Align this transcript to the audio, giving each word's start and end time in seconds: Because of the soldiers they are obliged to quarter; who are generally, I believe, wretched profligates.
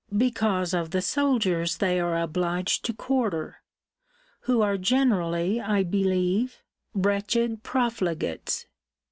Because 0.17 0.73
of 0.73 0.89
the 0.89 1.01
soldiers 1.03 1.77
they 1.77 1.99
are 1.99 2.19
obliged 2.19 2.83
to 2.85 2.91
quarter; 2.93 3.61
who 4.39 4.63
are 4.63 4.75
generally, 4.75 5.61
I 5.61 5.83
believe, 5.83 6.63
wretched 6.95 7.61
profligates. 7.61 8.65